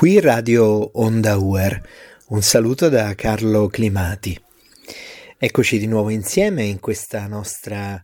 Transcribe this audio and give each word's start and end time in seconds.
Qui 0.00 0.18
Radio 0.18 0.98
Onda 0.98 1.36
Uer, 1.36 1.78
un 2.28 2.40
saluto 2.40 2.88
da 2.88 3.14
Carlo 3.14 3.66
Climati. 3.66 4.34
Eccoci 5.36 5.78
di 5.78 5.86
nuovo 5.86 6.08
insieme 6.08 6.64
in 6.64 6.80
questa 6.80 7.26
nostra 7.26 8.02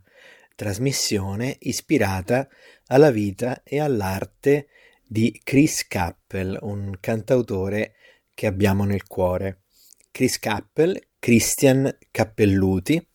trasmissione 0.54 1.56
ispirata 1.60 2.46
alla 2.88 3.10
vita 3.10 3.62
e 3.64 3.80
all'arte 3.80 4.66
di 5.06 5.40
Chris 5.42 5.86
Cappell, 5.88 6.58
un 6.60 6.98
cantautore 7.00 7.94
che 8.34 8.46
abbiamo 8.46 8.84
nel 8.84 9.06
cuore. 9.06 9.62
Chris 10.10 10.38
Cappell, 10.38 11.00
Christian 11.18 11.96
Cappelluti, 12.10 13.08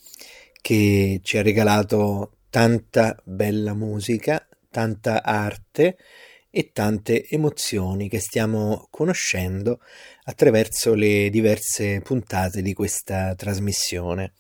che 0.59 1.19
ci 1.21 1.37
ha 1.37 1.43
regalato 1.43 2.37
tanta 2.49 3.15
bella 3.25 3.75
musica, 3.75 4.43
tanta 4.71 5.21
arte 5.21 5.97
e 6.51 6.71
tante 6.73 7.27
emozioni 7.29 8.09
che 8.09 8.19
stiamo 8.19 8.87
conoscendo 8.91 9.79
attraverso 10.25 10.93
le 10.93 11.29
diverse 11.29 12.01
puntate 12.01 12.61
di 12.61 12.73
questa 12.73 13.33
trasmissione. 13.35 14.33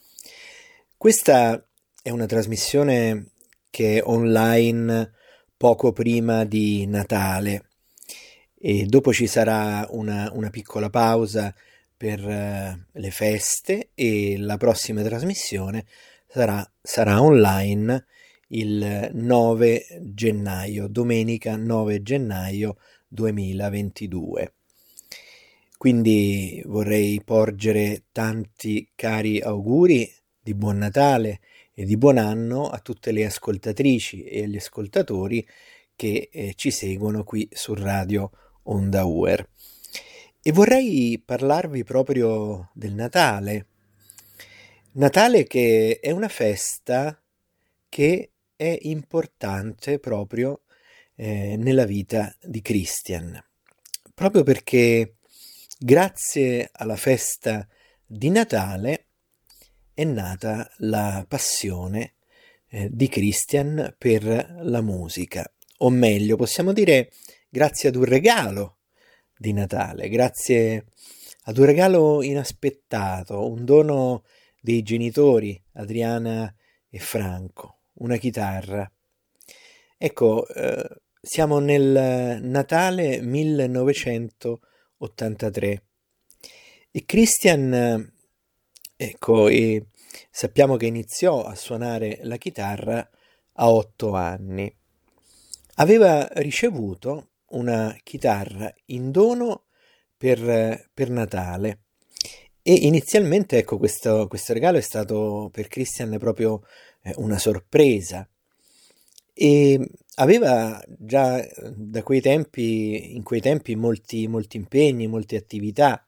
Questa 0.97 1.65
è 2.03 2.09
una 2.09 2.25
trasmissione 2.25 3.31
che 3.69 3.97
è 3.97 4.01
online 4.03 5.13
poco 5.55 5.93
prima 5.93 6.43
di 6.43 6.85
Natale 6.85 7.69
e 8.59 8.85
dopo 8.85 9.13
ci 9.13 9.25
sarà 9.25 9.87
una, 9.89 10.29
una 10.33 10.49
piccola 10.49 10.89
pausa 10.89 11.53
per 11.95 12.19
uh, 12.19 12.99
le 12.99 13.11
feste 13.11 13.89
e 13.95 14.35
la 14.37 14.57
prossima 14.57 15.01
trasmissione 15.01 15.85
sarà, 16.27 16.67
sarà 16.81 17.21
online 17.21 18.05
il 18.51 19.09
9 19.13 19.85
gennaio, 20.13 20.87
domenica 20.87 21.55
9 21.55 22.01
gennaio 22.01 22.77
2022. 23.07 24.53
Quindi 25.77 26.61
vorrei 26.65 27.21
porgere 27.23 28.03
tanti 28.11 28.89
cari 28.95 29.39
auguri 29.39 30.11
di 30.41 30.53
buon 30.53 30.77
Natale 30.77 31.39
e 31.73 31.85
di 31.85 31.97
buon 31.97 32.17
anno 32.17 32.67
a 32.67 32.79
tutte 32.79 33.11
le 33.11 33.25
ascoltatrici 33.25 34.23
e 34.23 34.43
agli 34.43 34.57
ascoltatori 34.57 35.47
che 35.95 36.29
eh, 36.31 36.53
ci 36.55 36.71
seguono 36.71 37.23
qui 37.23 37.47
su 37.51 37.73
Radio 37.73 38.31
Onda 38.63 39.05
Uer. 39.05 39.47
E 40.41 40.51
vorrei 40.51 41.21
parlarvi 41.23 41.83
proprio 41.83 42.69
del 42.73 42.93
Natale. 42.93 43.67
Natale 44.93 45.45
che 45.45 45.99
è 46.01 46.11
una 46.11 46.27
festa 46.27 47.19
che 47.87 48.30
è 48.61 48.77
importante 48.81 49.97
proprio 49.97 50.65
eh, 51.15 51.55
nella 51.57 51.85
vita 51.85 52.31
di 52.43 52.61
Christian, 52.61 53.43
proprio 54.13 54.43
perché 54.43 55.15
grazie 55.79 56.69
alla 56.71 56.95
festa 56.95 57.67
di 58.05 58.29
Natale 58.29 59.07
è 59.95 60.03
nata 60.03 60.71
la 60.77 61.25
passione 61.27 62.13
eh, 62.67 62.87
di 62.91 63.07
Christian 63.07 63.95
per 63.97 64.59
la 64.61 64.81
musica, 64.81 65.51
o 65.77 65.89
meglio, 65.89 66.35
possiamo 66.35 66.71
dire 66.71 67.11
grazie 67.49 67.89
ad 67.89 67.95
un 67.95 68.03
regalo 68.03 68.77
di 69.35 69.53
Natale, 69.53 70.07
grazie 70.07 70.85
ad 71.45 71.57
un 71.57 71.65
regalo 71.65 72.21
inaspettato, 72.21 73.49
un 73.49 73.65
dono 73.65 74.23
dei 74.59 74.83
genitori 74.83 75.59
Adriana 75.71 76.53
e 76.91 76.99
Franco 76.99 77.77
una 78.01 78.17
chitarra. 78.17 78.91
Ecco, 79.97 80.47
eh, 80.47 80.89
siamo 81.21 81.59
nel 81.59 82.39
Natale 82.41 83.21
1983 83.21 85.83
e 86.91 87.05
Christian, 87.05 88.11
ecco, 88.95 89.47
e 89.47 89.85
sappiamo 90.29 90.75
che 90.77 90.85
iniziò 90.87 91.43
a 91.43 91.55
suonare 91.55 92.19
la 92.23 92.37
chitarra 92.37 93.07
a 93.53 93.69
otto 93.69 94.15
anni. 94.15 94.73
Aveva 95.75 96.27
ricevuto 96.33 97.29
una 97.51 97.95
chitarra 98.03 98.73
in 98.85 99.11
dono 99.11 99.65
per, 100.17 100.89
per 100.93 101.09
Natale 101.09 101.83
e 102.63 102.73
inizialmente, 102.73 103.57
ecco, 103.57 103.77
questo, 103.77 104.27
questo 104.27 104.53
regalo 104.53 104.77
è 104.77 104.81
stato 104.81 105.49
per 105.51 105.67
Christian 105.67 106.15
proprio 106.19 106.61
una 107.15 107.37
sorpresa. 107.37 108.27
E 109.33 109.89
aveva 110.15 110.83
già 110.87 111.45
da 111.73 112.03
quei 112.03 112.21
tempi, 112.21 113.15
in 113.15 113.23
quei 113.23 113.41
tempi, 113.41 113.75
molti, 113.75 114.27
molti 114.27 114.57
impegni, 114.57 115.07
molte 115.07 115.35
attività 115.35 116.05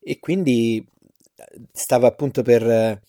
e 0.00 0.18
quindi 0.20 0.86
stava 1.72 2.06
appunto 2.06 2.42
per 2.42 3.00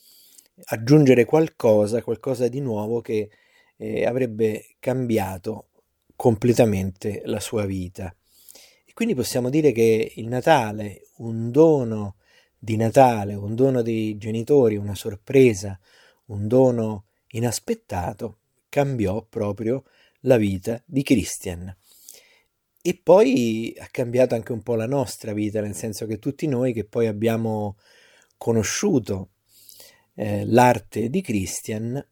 aggiungere 0.66 1.26
qualcosa, 1.26 2.02
qualcosa 2.02 2.48
di 2.48 2.60
nuovo 2.60 3.02
che 3.02 3.30
eh, 3.78 4.06
avrebbe 4.06 4.76
cambiato 4.80 5.68
completamente 6.16 7.22
la 7.26 7.40
sua 7.40 7.66
vita. 7.66 8.16
E 8.86 8.94
quindi 8.94 9.16
possiamo 9.16 9.50
dire 9.50 9.72
che 9.72 10.14
il 10.16 10.28
Natale, 10.28 11.08
un 11.18 11.52
dono 11.52 12.16
di 12.58 12.78
Natale, 12.78 13.34
un 13.34 13.54
dono 13.54 13.82
dei 13.82 14.18
genitori, 14.18 14.78
una 14.78 14.96
sorpresa, 14.96 15.78
un 16.28 16.48
dono 16.48 17.06
inaspettato, 17.30 18.40
cambiò 18.70 19.24
proprio 19.24 19.84
la 20.22 20.38
vita 20.38 20.82
di 20.86 21.04
Christian. 21.04 21.76
E 22.82 23.00
poi 23.02 23.76
ha 23.80 23.88
cambiato 23.88 24.36
anche 24.36 24.52
un 24.52 24.62
po' 24.62 24.76
la 24.76 24.86
nostra 24.86 25.34
vita, 25.34 25.60
nel 25.60 25.76
senso 25.76 26.06
che 26.06 26.20
tutti 26.20 26.48
noi 26.48 26.72
che 26.72 26.86
poi 26.86 27.08
abbiamo 27.08 27.78
conosciuto 28.38 29.32
eh, 30.16 30.46
l'arte 30.46 31.10
di 31.10 31.22
Christian, 31.22 32.04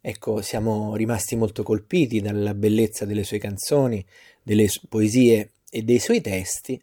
ecco, 0.00 0.40
siamo 0.40 0.96
rimasti 0.96 1.36
molto 1.36 1.62
colpiti 1.62 2.20
dalla 2.20 2.54
bellezza 2.54 3.04
delle 3.04 3.22
sue 3.22 3.38
canzoni, 3.38 4.04
delle 4.42 4.68
poesie 4.88 5.52
e 5.70 5.82
dei 5.82 5.98
suoi 5.98 6.20
testi, 6.20 6.82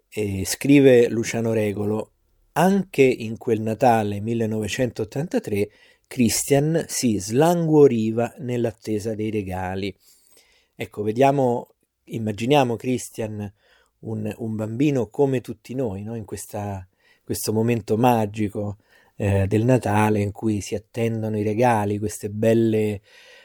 E 0.07 0.45
scrive 0.45 1.09
Luciano 1.09 1.53
Regolo, 1.53 2.13
anche 2.53 3.03
in 3.03 3.37
quel 3.37 3.61
Natale 3.61 4.19
1983 4.19 5.69
Christian 6.07 6.85
si 6.87 7.19
slanguoriva 7.19 8.33
nell'attesa 8.39 9.13
dei 9.13 9.29
regali. 9.29 9.95
Ecco, 10.75 11.03
vediamo, 11.03 11.75
immaginiamo 12.05 12.75
Christian 12.75 13.53
un, 13.99 14.33
un 14.37 14.55
bambino 14.55 15.07
come 15.07 15.41
tutti 15.41 15.75
noi, 15.75 16.03
no? 16.03 16.15
in 16.15 16.25
questa, 16.25 16.87
questo 17.23 17.53
momento 17.53 17.95
magico 17.95 18.77
eh, 19.17 19.45
del 19.47 19.65
Natale 19.65 20.21
in 20.21 20.31
cui 20.31 20.61
si 20.61 20.73
attendono 20.73 21.37
i 21.37 21.43
regali, 21.43 21.99
queste 21.99 22.29
belle, 22.29 23.01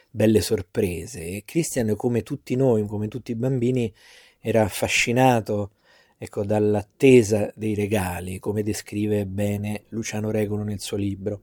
belle 0.08 0.40
sorprese. 0.40 1.20
E 1.20 1.42
Christian, 1.44 1.94
come 1.96 2.22
tutti 2.22 2.54
noi, 2.56 2.86
come 2.86 3.08
tutti 3.08 3.32
i 3.32 3.36
bambini, 3.36 3.92
era 4.38 4.62
affascinato 4.62 5.72
ecco, 6.16 6.44
dall'attesa 6.44 7.52
dei 7.54 7.74
regali, 7.74 8.38
come 8.38 8.62
descrive 8.62 9.26
bene 9.26 9.84
Luciano 9.88 10.30
Regolo 10.30 10.62
nel 10.62 10.80
suo 10.80 10.96
libro. 10.96 11.42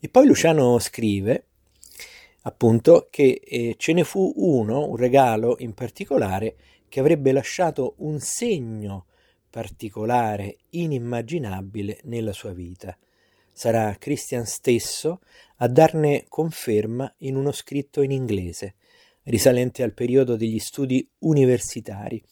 E 0.00 0.08
poi 0.08 0.26
Luciano 0.26 0.78
scrive 0.78 1.44
appunto 2.42 3.08
che 3.10 3.40
eh, 3.44 3.74
ce 3.76 3.92
ne 3.92 4.04
fu 4.04 4.32
uno, 4.36 4.88
un 4.88 4.96
regalo 4.96 5.56
in 5.58 5.74
particolare, 5.74 6.56
che 6.88 7.00
avrebbe 7.00 7.32
lasciato 7.32 7.94
un 7.98 8.18
segno 8.20 9.06
particolare, 9.50 10.58
inimmaginabile 10.70 12.00
nella 12.04 12.32
sua 12.32 12.52
vita. 12.52 12.96
Sarà 13.52 13.94
Christian 13.98 14.46
stesso 14.46 15.20
a 15.56 15.68
darne 15.68 16.24
conferma 16.28 17.12
in 17.18 17.36
uno 17.36 17.52
scritto 17.52 18.02
in 18.02 18.12
inglese, 18.12 18.76
risalente 19.24 19.82
al 19.82 19.92
periodo 19.92 20.36
degli 20.36 20.58
studi 20.58 21.06
universitari, 21.18 22.22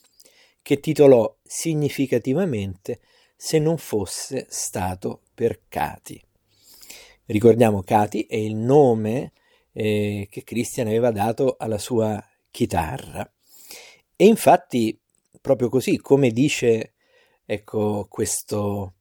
che 0.67 0.81
titolò 0.81 1.33
significativamente 1.45 2.99
Se 3.37 3.61
non 3.61 3.79
fosse 3.79 4.47
stato 4.49 5.21
per 5.33 5.61
Cati. 5.69 6.21
Ricordiamo 7.27 7.85
Cati 7.85 8.27
è 8.29 8.35
il 8.35 8.57
nome 8.57 9.31
eh, 9.73 10.27
che 10.29 10.43
Christian 10.43 10.89
aveva 10.89 11.13
dato 11.13 11.55
alla 11.57 11.79
sua 11.79 12.21
chitarra. 12.51 13.33
E 14.17 14.27
infatti, 14.27 14.99
proprio 15.41 15.69
così, 15.69 15.99
come 15.99 16.31
dice 16.31 16.95
ecco, 17.45 18.09
questo, 18.11 18.95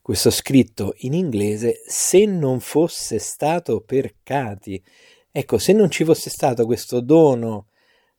questo 0.00 0.30
scritto 0.30 0.94
in 0.98 1.14
inglese, 1.14 1.82
se 1.84 2.26
non 2.26 2.60
fosse 2.60 3.18
stato 3.18 3.80
per 3.80 4.18
Cati, 4.22 4.80
ecco, 5.32 5.58
se 5.58 5.72
non 5.72 5.90
ci 5.90 6.04
fosse 6.04 6.30
stato 6.30 6.64
questo 6.64 7.00
dono 7.00 7.70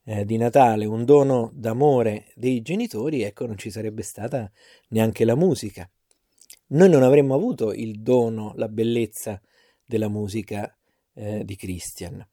eh, 0.09 0.23
di 0.23 0.37
Natale, 0.37 0.85
un 0.85 1.03
dono 1.03 1.51
d'amore 1.53 2.27
dei 2.33 2.61
genitori, 2.61 3.23
ecco, 3.23 3.45
non 3.45 3.57
ci 3.57 3.69
sarebbe 3.69 4.03
stata 4.03 4.49
neanche 4.89 5.25
la 5.25 5.35
musica. 5.35 5.89
Noi 6.67 6.89
non 6.89 7.03
avremmo 7.03 7.35
avuto 7.35 7.73
il 7.73 7.99
dono, 7.99 8.53
la 8.55 8.69
bellezza 8.69 9.41
della 9.85 10.07
musica 10.07 10.73
eh, 11.13 11.43
di 11.43 11.57
Christian. 11.57 12.25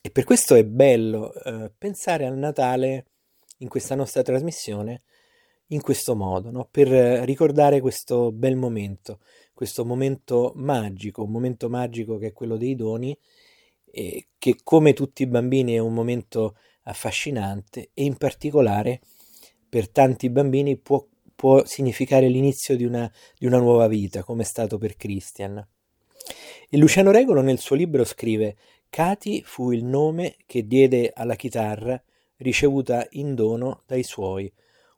E 0.00 0.10
per 0.10 0.24
questo 0.24 0.54
è 0.54 0.64
bello 0.64 1.34
eh, 1.34 1.70
pensare 1.76 2.24
al 2.24 2.38
Natale 2.38 3.04
in 3.58 3.68
questa 3.68 3.94
nostra 3.94 4.22
trasmissione 4.22 5.02
in 5.68 5.82
questo 5.82 6.16
modo, 6.16 6.50
no? 6.50 6.66
per 6.70 6.88
ricordare 6.88 7.80
questo 7.80 8.32
bel 8.32 8.56
momento, 8.56 9.20
questo 9.52 9.84
momento 9.84 10.52
magico, 10.56 11.22
un 11.22 11.30
momento 11.30 11.68
magico 11.68 12.16
che 12.16 12.28
è 12.28 12.32
quello 12.32 12.56
dei 12.56 12.74
doni, 12.74 13.16
e 13.92 14.28
che 14.38 14.56
come 14.62 14.94
tutti 14.94 15.22
i 15.22 15.26
bambini 15.26 15.74
è 15.74 15.78
un 15.78 15.92
momento 15.92 16.56
affascinante 16.82 17.90
e 17.94 18.04
in 18.04 18.16
particolare 18.16 19.00
per 19.68 19.88
tanti 19.88 20.30
bambini 20.30 20.76
può, 20.76 21.06
può 21.34 21.64
significare 21.64 22.28
l'inizio 22.28 22.76
di 22.76 22.84
una, 22.84 23.10
di 23.38 23.46
una 23.46 23.58
nuova 23.58 23.86
vita, 23.86 24.22
come 24.22 24.42
è 24.42 24.46
stato 24.46 24.78
per 24.78 24.96
Christian. 24.96 25.64
E 26.68 26.76
Luciano 26.76 27.10
Regolo 27.10 27.40
nel 27.40 27.58
suo 27.58 27.76
libro 27.76 28.04
scrive 28.04 28.56
Cati 28.88 29.42
fu 29.44 29.70
il 29.70 29.84
nome 29.84 30.36
che 30.46 30.66
diede 30.66 31.12
alla 31.14 31.36
chitarra 31.36 32.02
ricevuta 32.38 33.06
in 33.10 33.34
dono 33.34 33.82
dai 33.86 34.02
suoi, 34.02 34.52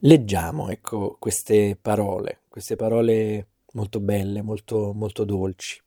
Leggiamo, 0.00 0.70
ecco, 0.70 1.16
queste 1.18 1.78
parole, 1.80 2.40
queste 2.48 2.74
parole 2.76 3.46
molto 3.72 4.00
belle, 4.00 4.42
molto, 4.42 4.92
molto 4.94 5.24
dolci. 5.24 5.80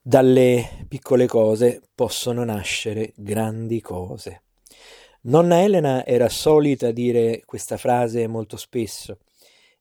Dalle 0.00 0.86
piccole 0.88 1.26
cose 1.26 1.82
possono 1.94 2.44
nascere 2.44 3.12
grandi 3.16 3.80
cose. 3.80 4.42
Nonna 5.22 5.62
Elena 5.62 6.04
era 6.04 6.28
solita 6.28 6.90
dire 6.90 7.42
questa 7.44 7.76
frase 7.76 8.26
molto 8.26 8.56
spesso 8.56 9.18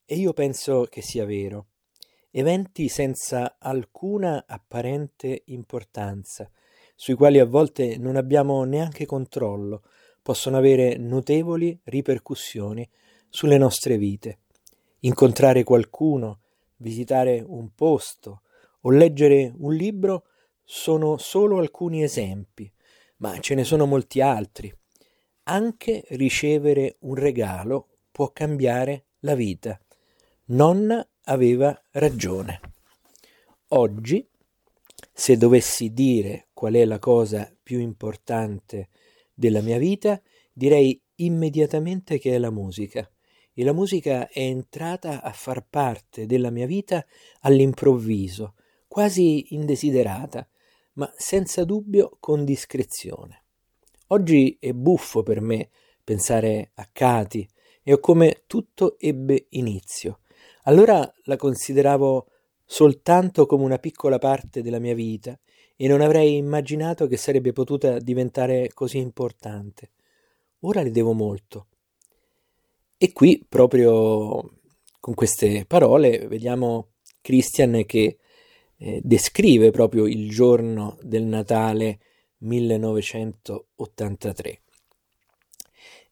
e 0.06 0.16
io 0.16 0.34
penso 0.34 0.88
che 0.90 1.02
sia 1.02 1.26
vero. 1.26 1.68
Eventi 2.30 2.90
senza 2.90 3.56
alcuna 3.58 4.46
apparente 4.48 5.44
importanza, 5.46 6.50
sui 6.96 7.16
quali 7.16 7.40
a 7.40 7.46
volte 7.46 7.98
non 7.98 8.16
abbiamo 8.16 8.64
neanche 8.64 9.06
controllo, 9.06 9.84
possono 10.22 10.58
avere 10.58 10.98
notevoli 10.98 11.80
ripercussioni 11.86 12.88
sulle 13.30 13.58
nostre 13.58 13.98
vite. 13.98 14.40
Incontrare 15.00 15.64
qualcuno, 15.64 16.42
visitare 16.78 17.44
un 17.46 17.74
posto 17.74 18.42
o 18.82 18.90
leggere 18.90 19.54
un 19.58 19.74
libro 19.74 20.26
sono 20.64 21.18
solo 21.18 21.58
alcuni 21.58 22.04
esempi, 22.04 22.72
ma 23.18 23.40
ce 23.40 23.56
ne 23.56 23.64
sono 23.64 23.86
molti 23.86 24.22
altri. 24.22 24.74
Anche 25.44 26.04
ricevere 26.10 26.98
un 27.02 27.16
regalo 27.16 27.98
può 28.12 28.32
cambiare 28.32 29.06
la 29.20 29.36
vita. 29.36 29.80
Nonna 30.46 31.06
aveva 31.24 31.80
ragione. 31.92 32.60
Oggi 33.70 34.28
se 35.14 35.38
dovessi 35.38 35.94
dire 35.94 36.48
qual 36.54 36.74
è 36.74 36.86
la 36.86 37.00
cosa 37.00 37.54
più 37.62 37.80
importante 37.80 38.90
della 39.34 39.62
mia 39.62 39.78
vita, 39.78 40.22
direi 40.54 41.00
immediatamente 41.16 42.18
che 42.18 42.36
è 42.36 42.38
la 42.38 42.50
musica. 42.50 43.10
E 43.54 43.64
la 43.64 43.74
musica 43.74 44.30
è 44.30 44.40
entrata 44.40 45.22
a 45.22 45.32
far 45.34 45.66
parte 45.68 46.26
della 46.26 46.50
mia 46.50 46.66
vita 46.66 47.06
all'improvviso, 47.42 48.56
quasi 48.92 49.54
indesiderata, 49.54 50.46
ma 50.96 51.10
senza 51.16 51.64
dubbio 51.64 52.18
con 52.20 52.44
discrezione. 52.44 53.46
Oggi 54.08 54.58
è 54.60 54.74
buffo 54.74 55.24
per 55.24 55.40
me 55.40 55.70
pensare 56.04 56.72
a 56.74 56.90
Cati 56.92 57.48
e 57.84 57.94
a 57.94 58.00
come 58.00 58.44
tutto 58.48 59.00
ebbe 59.00 59.46
inizio. 59.52 60.20
Allora 60.64 61.10
la 61.24 61.38
consideravo 61.38 62.28
soltanto 62.66 63.46
come 63.46 63.64
una 63.64 63.78
piccola 63.78 64.18
parte 64.18 64.62
della 64.62 64.80
mia 64.80 64.94
vita 64.94 65.40
e 65.78 65.88
non 65.88 66.02
avrei 66.02 66.36
immaginato 66.36 67.08
che 67.08 67.16
sarebbe 67.16 67.54
potuta 67.54 67.98
diventare 67.98 68.72
così 68.74 68.98
importante. 68.98 69.92
Ora 70.64 70.82
le 70.82 70.92
devo 70.92 71.14
molto. 71.14 71.68
E 72.98 73.14
qui, 73.14 73.42
proprio 73.48 74.60
con 75.00 75.14
queste 75.14 75.64
parole, 75.66 76.28
vediamo 76.28 76.90
Christian 77.22 77.86
che 77.86 78.18
eh, 78.84 79.00
descrive 79.04 79.70
proprio 79.70 80.08
il 80.08 80.32
giorno 80.32 80.98
del 81.04 81.22
Natale 81.24 82.00
1983. 82.38 84.62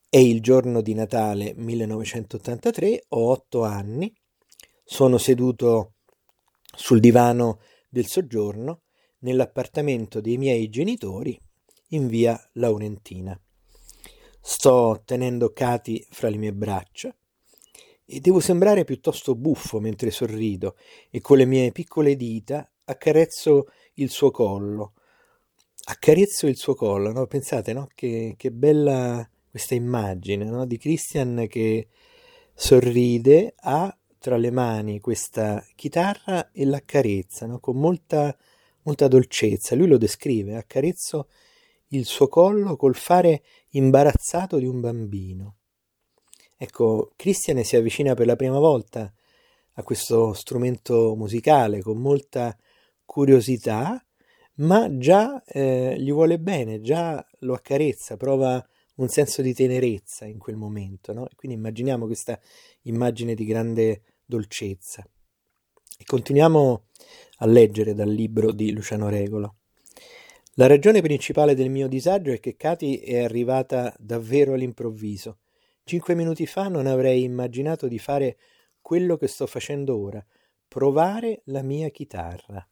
È 0.07 0.17
il 0.17 0.39
giorno 0.41 0.81
di 0.81 0.93
Natale 0.93 1.53
1983, 1.55 3.05
ho 3.09 3.31
otto 3.31 3.63
anni, 3.63 4.13
sono 4.83 5.17
seduto 5.17 5.95
sul 6.61 6.99
divano 6.99 7.59
del 7.89 8.05
soggiorno 8.05 8.83
nell'appartamento 9.19 10.21
dei 10.21 10.37
miei 10.37 10.69
genitori 10.69 11.39
in 11.89 12.07
via 12.07 12.39
Laurentina. 12.53 13.39
Sto 14.41 15.01
tenendo 15.05 15.51
Cati 15.53 16.05
fra 16.11 16.29
le 16.29 16.37
mie 16.37 16.53
braccia 16.53 17.11
e 18.11 18.19
devo 18.19 18.39
sembrare 18.39 18.85
piuttosto 18.85 19.35
buffo 19.35 19.79
mentre 19.79 20.09
sorrido 20.09 20.75
e 21.11 21.21
con 21.21 21.37
le 21.37 21.45
mie 21.45 21.71
piccole 21.71 22.15
dita 22.15 22.67
accarezzo 22.85 23.67
il 23.95 24.09
suo 24.09 24.31
collo. 24.31 24.93
Accarezzo 25.83 26.47
il 26.47 26.57
suo 26.57 26.73
collo, 26.73 27.11
no? 27.11 27.27
Pensate, 27.27 27.71
no? 27.71 27.87
Che, 27.93 28.33
che 28.35 28.51
bella 28.51 29.27
questa 29.49 29.75
immagine, 29.75 30.45
no? 30.45 30.65
Di 30.65 30.77
Christian 30.77 31.45
che 31.47 31.87
sorride, 32.53 33.53
ha 33.57 33.95
tra 34.17 34.37
le 34.37 34.51
mani 34.51 34.99
questa 34.99 35.63
chitarra 35.75 36.51
e 36.51 36.65
l'accarezza, 36.65 37.45
no? 37.45 37.59
Con 37.59 37.77
molta, 37.77 38.35
molta 38.83 39.07
dolcezza. 39.07 39.75
Lui 39.75 39.87
lo 39.87 39.97
descrive, 39.97 40.55
accarezzo 40.55 41.27
il 41.89 42.05
suo 42.05 42.27
collo 42.27 42.75
col 42.75 42.95
fare 42.95 43.43
imbarazzato 43.69 44.57
di 44.57 44.65
un 44.65 44.79
bambino. 44.79 45.58
Ecco, 46.61 47.13
Christian 47.15 47.63
si 47.63 47.77
avvicina 47.77 48.15
per 48.15 48.25
la 48.25 48.35
prima 48.35 48.59
volta 48.59 49.09
a 49.75 49.81
questo 49.83 50.33
strumento 50.33 51.15
musicale 51.15 51.81
con 51.81 51.99
molta 51.99 52.53
curiosità, 53.05 54.05
ma 54.55 54.97
già 54.97 55.41
eh, 55.45 55.95
gli 55.97 56.11
vuole 56.11 56.37
bene, 56.37 56.81
già 56.81 57.25
lo 57.39 57.53
accarezza, 57.53 58.17
prova 58.17 58.61
un 58.95 59.07
senso 59.07 59.41
di 59.41 59.53
tenerezza 59.53 60.25
in 60.25 60.37
quel 60.37 60.57
momento. 60.57 61.13
No? 61.13 61.29
Quindi 61.37 61.57
immaginiamo 61.57 62.05
questa 62.07 62.37
immagine 62.81 63.35
di 63.35 63.45
grande 63.45 64.01
dolcezza. 64.25 65.07
E 65.97 66.03
continuiamo 66.03 66.87
a 67.37 67.45
leggere 67.45 67.93
dal 67.93 68.09
libro 68.09 68.51
di 68.51 68.73
Luciano 68.73 69.07
Regolo. 69.07 69.55
La 70.55 70.67
ragione 70.67 70.99
principale 71.01 71.55
del 71.55 71.69
mio 71.69 71.87
disagio 71.87 72.33
è 72.33 72.41
che 72.41 72.57
Katy 72.57 72.97
è 72.97 73.23
arrivata 73.23 73.95
davvero 73.97 74.55
all'improvviso. 74.55 75.37
Cinque 75.89 76.13
minuti 76.13 76.45
fa 76.45 76.67
non 76.67 76.85
avrei 76.85 77.23
immaginato 77.23 77.87
di 77.87 77.97
fare 77.97 78.37
quello 78.79 79.17
che 79.17 79.25
sto 79.25 79.47
facendo 79.47 79.99
ora, 79.99 80.23
provare 80.67 81.41
la 81.45 81.63
mia 81.63 81.89
chitarra. 81.89 82.63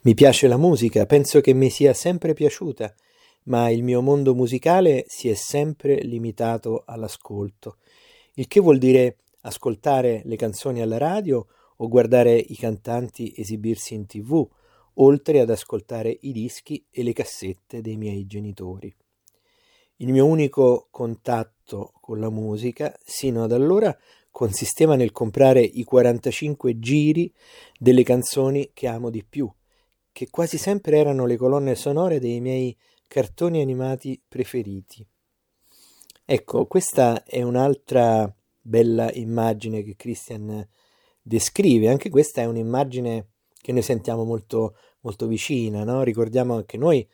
Mi 0.00 0.14
piace 0.14 0.48
la 0.48 0.56
musica, 0.56 1.04
penso 1.04 1.42
che 1.42 1.52
mi 1.52 1.68
sia 1.68 1.92
sempre 1.92 2.32
piaciuta, 2.32 2.94
ma 3.42 3.68
il 3.68 3.82
mio 3.82 4.00
mondo 4.00 4.34
musicale 4.34 5.04
si 5.06 5.28
è 5.28 5.34
sempre 5.34 5.96
limitato 5.96 6.84
all'ascolto, 6.86 7.76
il 8.36 8.48
che 8.48 8.60
vuol 8.60 8.78
dire 8.78 9.18
ascoltare 9.42 10.22
le 10.24 10.36
canzoni 10.36 10.80
alla 10.80 10.96
radio 10.96 11.46
o 11.76 11.88
guardare 11.88 12.34
i 12.34 12.56
cantanti 12.56 13.34
esibirsi 13.36 13.92
in 13.92 14.06
tv, 14.06 14.48
oltre 14.94 15.40
ad 15.40 15.50
ascoltare 15.50 16.16
i 16.22 16.32
dischi 16.32 16.86
e 16.90 17.02
le 17.02 17.12
cassette 17.12 17.82
dei 17.82 17.98
miei 17.98 18.26
genitori. 18.26 18.90
Il 20.02 20.10
mio 20.10 20.26
unico 20.26 20.88
contatto 20.90 21.92
con 22.00 22.18
la 22.18 22.28
musica, 22.28 22.92
sino 23.04 23.44
ad 23.44 23.52
allora, 23.52 23.96
consisteva 24.32 24.96
nel 24.96 25.12
comprare 25.12 25.60
i 25.60 25.84
45 25.84 26.80
giri 26.80 27.32
delle 27.78 28.02
canzoni 28.02 28.72
che 28.74 28.88
amo 28.88 29.10
di 29.10 29.24
più, 29.24 29.48
che 30.10 30.28
quasi 30.28 30.58
sempre 30.58 30.98
erano 30.98 31.24
le 31.24 31.36
colonne 31.36 31.76
sonore 31.76 32.18
dei 32.18 32.40
miei 32.40 32.76
cartoni 33.06 33.60
animati 33.60 34.20
preferiti. 34.26 35.06
Ecco, 36.24 36.66
questa 36.66 37.22
è 37.22 37.42
un'altra 37.42 38.34
bella 38.60 39.08
immagine 39.12 39.84
che 39.84 39.94
Christian 39.94 40.66
descrive, 41.22 41.88
anche 41.88 42.10
questa 42.10 42.40
è 42.40 42.46
un'immagine 42.46 43.28
che 43.60 43.70
noi 43.70 43.82
sentiamo 43.82 44.24
molto, 44.24 44.76
molto 45.02 45.28
vicina, 45.28 45.84
no? 45.84 46.02
ricordiamo 46.02 46.56
anche 46.56 46.76
noi 46.76 47.08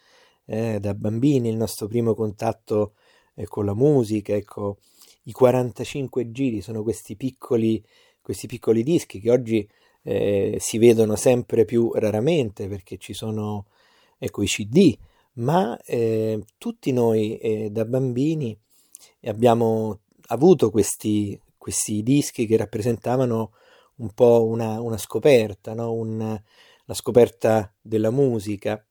eh, 0.51 0.81
da 0.81 0.95
bambini, 0.95 1.51
il 1.51 1.57
nostro 1.57 1.87
primo 1.89 2.15
contatto 2.15 2.95
eh, 3.35 3.47
con 3.47 3.67
la 3.67 3.75
musica, 3.75 4.35
ecco, 4.35 4.79
i 5.25 5.33
45 5.33 6.31
giri 6.33 6.63
sono 6.63 6.83
questi 6.83 7.17
piccoli, 7.17 7.85
questi 8.23 8.47
piccoli 8.47 8.83
dischi 8.83 9.21
che 9.21 9.31
oggi 9.31 9.69
eh, 10.03 10.57
si 10.59 10.79
vedono 10.79 11.17
sempre 11.17 11.67
più 11.67 11.93
raramente 11.93 12.67
perché 12.67 12.97
ci 12.97 13.13
sono 13.13 13.67
ecco, 14.19 14.43
i 14.43 14.47
CD, 14.47 14.97
ma 15.35 15.79
eh, 15.85 16.43
tutti 16.57 16.93
noi 16.93 17.37
eh, 17.37 17.71
da 17.71 17.85
bambini 17.85 18.59
abbiamo 19.25 20.01
avuto 20.29 20.71
questi, 20.71 21.39
questi 21.59 22.03
dischi 22.03 22.47
che 22.47 22.57
rappresentavano 22.57 23.53
un 23.97 24.11
po' 24.15 24.47
una, 24.47 24.81
una 24.81 24.97
scoperta, 24.97 25.75
no? 25.75 25.93
un, 25.93 26.41
la 26.85 26.95
scoperta 26.95 27.71
della 27.83 28.11
musica 28.11 28.83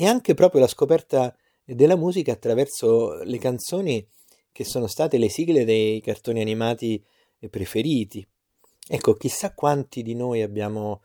e 0.00 0.06
anche 0.06 0.34
proprio 0.34 0.60
la 0.60 0.68
scoperta 0.68 1.36
della 1.64 1.96
musica 1.96 2.30
attraverso 2.30 3.20
le 3.24 3.38
canzoni 3.38 4.08
che 4.52 4.62
sono 4.62 4.86
state 4.86 5.18
le 5.18 5.28
sigle 5.28 5.64
dei 5.64 6.00
cartoni 6.00 6.40
animati 6.40 7.04
preferiti. 7.50 8.24
Ecco, 8.86 9.16
chissà 9.16 9.52
quanti 9.54 10.02
di 10.02 10.14
noi 10.14 10.42
abbiamo, 10.42 11.02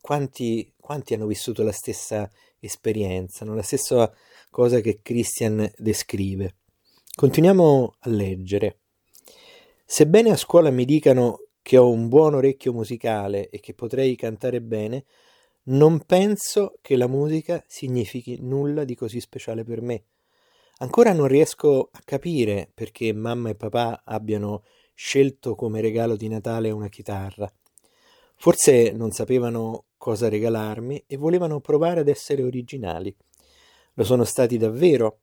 quanti, 0.00 0.72
quanti 0.76 1.14
hanno 1.14 1.28
vissuto 1.28 1.62
la 1.62 1.70
stessa 1.70 2.28
esperienza, 2.58 3.44
no? 3.44 3.54
la 3.54 3.62
stessa 3.62 4.12
cosa 4.50 4.80
che 4.80 4.98
Christian 5.00 5.70
descrive. 5.76 6.56
Continuiamo 7.14 7.94
a 8.00 8.08
leggere. 8.08 8.80
Sebbene 9.84 10.32
a 10.32 10.36
scuola 10.36 10.70
mi 10.70 10.84
dicano 10.84 11.46
che 11.62 11.76
ho 11.76 11.88
un 11.88 12.08
buon 12.08 12.34
orecchio 12.34 12.72
musicale 12.72 13.48
e 13.48 13.60
che 13.60 13.74
potrei 13.74 14.16
cantare 14.16 14.60
bene, 14.60 15.04
non 15.64 16.00
penso 16.04 16.78
che 16.80 16.96
la 16.96 17.06
musica 17.06 17.62
significhi 17.66 18.38
nulla 18.40 18.84
di 18.84 18.94
così 18.94 19.20
speciale 19.20 19.64
per 19.64 19.80
me. 19.80 20.04
Ancora 20.78 21.12
non 21.12 21.28
riesco 21.28 21.88
a 21.92 22.00
capire 22.04 22.70
perché 22.74 23.12
mamma 23.12 23.50
e 23.50 23.54
papà 23.54 24.02
abbiano 24.04 24.64
scelto 24.94 25.54
come 25.54 25.80
regalo 25.80 26.16
di 26.16 26.28
Natale 26.28 26.70
una 26.70 26.88
chitarra. 26.88 27.50
Forse 28.36 28.92
non 28.92 29.12
sapevano 29.12 29.84
cosa 29.96 30.28
regalarmi 30.28 31.04
e 31.06 31.16
volevano 31.16 31.60
provare 31.60 32.00
ad 32.00 32.08
essere 32.08 32.42
originali. 32.42 33.14
Lo 33.94 34.04
sono 34.04 34.24
stati 34.24 34.58
davvero, 34.58 35.20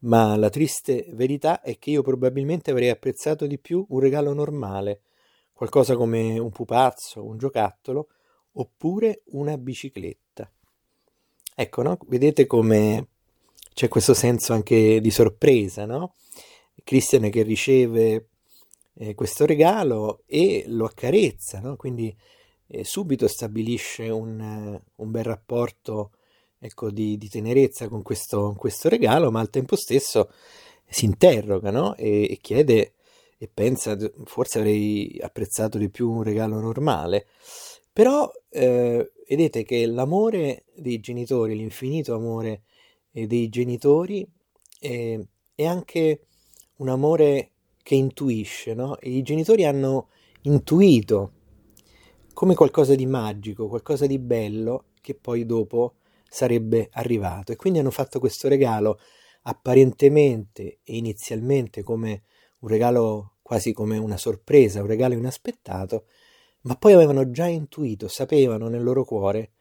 ma 0.00 0.36
la 0.36 0.50
triste 0.50 1.06
verità 1.12 1.60
è 1.60 1.78
che 1.78 1.90
io 1.90 2.02
probabilmente 2.02 2.70
avrei 2.70 2.90
apprezzato 2.90 3.46
di 3.46 3.58
più 3.58 3.84
un 3.88 3.98
regalo 3.98 4.32
normale, 4.32 5.00
qualcosa 5.52 5.96
come 5.96 6.38
un 6.38 6.50
pupazzo, 6.50 7.24
un 7.24 7.38
giocattolo, 7.38 8.08
oppure 8.52 9.22
una 9.26 9.56
bicicletta. 9.56 10.50
Ecco, 11.54 11.82
no? 11.82 11.98
Vedete 12.06 12.46
come 12.46 13.08
c'è 13.74 13.88
questo 13.88 14.14
senso 14.14 14.52
anche 14.52 15.00
di 15.00 15.10
sorpresa, 15.10 15.86
no? 15.86 16.14
Christian 16.84 17.30
che 17.30 17.42
riceve 17.42 18.28
eh, 18.94 19.14
questo 19.14 19.46
regalo 19.46 20.22
e 20.26 20.64
lo 20.66 20.84
accarezza, 20.84 21.60
no? 21.60 21.76
Quindi 21.76 22.14
eh, 22.68 22.84
subito 22.84 23.28
stabilisce 23.28 24.08
un, 24.08 24.80
un 24.96 25.10
bel 25.10 25.24
rapporto 25.24 26.12
ecco, 26.58 26.90
di, 26.90 27.18
di, 27.18 27.28
tenerezza 27.28 27.88
con 27.88 28.02
questo, 28.02 28.54
questo, 28.56 28.88
regalo, 28.88 29.30
ma 29.30 29.40
al 29.40 29.50
tempo 29.50 29.76
stesso 29.76 30.30
si 30.88 31.04
interroga 31.04 31.70
no? 31.70 31.94
e, 31.96 32.30
e 32.30 32.38
chiede 32.40 32.94
e 33.36 33.50
pensa 33.52 33.96
forse 34.24 34.58
avrei 34.58 35.18
apprezzato 35.20 35.76
di 35.76 35.90
più 35.90 36.10
un 36.10 36.22
regalo 36.22 36.60
normale. 36.60 37.26
Però 37.92 38.30
eh, 38.48 39.12
vedete 39.28 39.64
che 39.64 39.86
l'amore 39.86 40.64
dei 40.74 41.00
genitori, 41.00 41.54
l'infinito 41.54 42.14
amore 42.14 42.62
eh, 43.12 43.26
dei 43.26 43.48
genitori, 43.48 44.26
eh, 44.80 45.26
è 45.54 45.64
anche 45.66 46.26
un 46.76 46.88
amore 46.88 47.50
che 47.82 47.94
intuisce, 47.94 48.74
no? 48.74 48.98
E 48.98 49.10
i 49.10 49.22
genitori 49.22 49.64
hanno 49.64 50.08
intuito 50.42 51.32
come 52.32 52.54
qualcosa 52.54 52.94
di 52.94 53.06
magico, 53.06 53.68
qualcosa 53.68 54.06
di 54.06 54.18
bello 54.18 54.86
che 55.00 55.14
poi 55.14 55.44
dopo 55.44 55.96
sarebbe 56.28 56.88
arrivato. 56.92 57.52
E 57.52 57.56
quindi 57.56 57.78
hanno 57.78 57.90
fatto 57.90 58.18
questo 58.18 58.48
regalo 58.48 58.98
apparentemente 59.42 60.78
e 60.82 60.96
inizialmente 60.96 61.82
come 61.82 62.22
un 62.60 62.68
regalo 62.68 63.34
quasi 63.42 63.72
come 63.72 63.98
una 63.98 64.16
sorpresa, 64.16 64.80
un 64.80 64.86
regalo 64.86 65.14
inaspettato, 65.14 66.06
ma 66.62 66.76
poi 66.76 66.92
avevano 66.92 67.30
già 67.30 67.46
intuito, 67.46 68.08
sapevano 68.08 68.68
nel 68.68 68.82
loro 68.82 69.04
cuore 69.04 69.52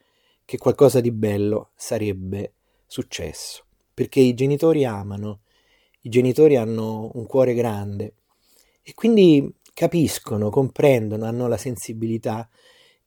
che 0.45 0.57
qualcosa 0.57 0.99
di 0.99 1.11
bello 1.11 1.71
sarebbe 1.75 2.53
successo, 2.85 3.65
perché 3.93 4.19
i 4.19 4.33
genitori 4.33 4.85
amano, 4.85 5.41
i 6.01 6.09
genitori 6.09 6.55
hanno 6.55 7.11
un 7.13 7.25
cuore 7.25 7.53
grande 7.53 8.15
e 8.81 8.93
quindi 8.93 9.53
capiscono, 9.73 10.49
comprendono, 10.49 11.25
hanno 11.25 11.47
la 11.47 11.57
sensibilità 11.57 12.49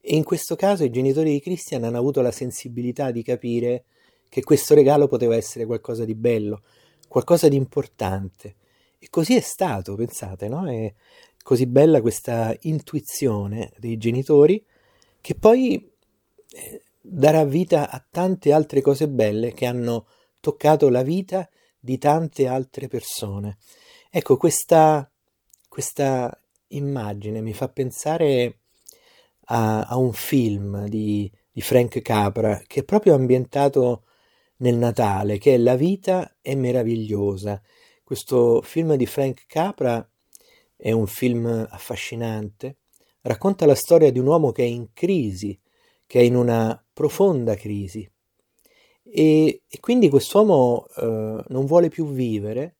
e 0.01 0.17
in 0.17 0.25
questo 0.25 0.55
caso 0.55 0.85
i 0.85 0.91
genitori 0.91 1.33
di 1.33 1.41
Christian 1.41 1.85
hanno 1.85 1.99
avuto 1.99 2.21
la 2.21 2.31
sensibilità 2.31 3.11
di 3.11 3.23
capire 3.23 3.85
che 4.29 4.43
questo 4.43 4.75
regalo 4.75 5.07
poteva 5.07 5.35
essere 5.37 5.65
qualcosa 5.65 6.05
di 6.05 6.15
bello, 6.15 6.63
qualcosa 7.09 7.49
di 7.49 7.57
importante. 7.57 8.57
E 8.99 9.09
così 9.09 9.35
è 9.35 9.41
stato, 9.41 9.95
pensate, 9.95 10.49
no? 10.49 10.67
È, 10.69 10.93
così 11.45 11.67
bella 11.67 12.01
questa 12.01 12.57
intuizione 12.63 13.71
dei 13.77 13.99
genitori 13.99 14.65
che 15.21 15.35
poi 15.35 15.93
eh, 16.49 16.83
darà 16.99 17.45
vita 17.45 17.91
a 17.91 18.03
tante 18.11 18.51
altre 18.51 18.81
cose 18.81 19.09
belle 19.09 19.53
che 19.53 19.67
hanno 19.67 20.07
toccato 20.41 20.89
la 20.89 21.03
vita 21.03 21.47
di 21.79 21.99
tante 21.99 22.47
altre 22.47 22.89
persone. 22.89 23.59
Ecco, 24.11 24.39
questa, 24.39 25.09
questa 25.69 26.35
immagine 26.69 27.43
mi 27.43 27.53
fa 27.53 27.69
pensare 27.69 28.61
a, 29.49 29.83
a 29.83 29.97
un 29.97 30.15
film 30.15 30.87
di, 30.89 31.31
di 31.53 31.61
Frank 31.61 32.01
Capra 32.01 32.63
che 32.67 32.81
è 32.81 32.85
proprio 32.85 33.15
ambientato 33.15 34.05
nel 34.59 34.77
Natale, 34.77 35.37
che 35.37 35.55
è 35.55 35.59
La 35.59 35.77
vita 35.77 36.39
è 36.41 36.55
meravigliosa. 36.55 37.61
Questo 38.03 38.63
film 38.63 38.95
di 38.95 39.05
Frank 39.05 39.45
Capra 39.47 40.09
è 40.85 40.93
un 40.93 41.07
film 41.07 41.47
affascinante, 41.47 42.77
racconta 43.23 43.65
la 43.65 43.75
storia 43.75 44.13
di 44.13 44.19
un 44.19 44.27
uomo 44.27 44.53
che 44.53 44.65
è 44.65 44.67
in 44.67 44.93
crisi, 44.93 45.59
che 46.07 46.21
è 46.21 46.23
in 46.23 46.37
una 46.37 46.79
profonda 46.93 47.55
crisi. 47.55 48.07
E, 49.03 49.63
e 49.67 49.81
quindi 49.81 50.11
quest'uomo 50.11 50.87
eh, 50.95 51.43
non 51.49 51.65
vuole 51.65 51.89
più 51.89 52.09
vivere, 52.09 52.77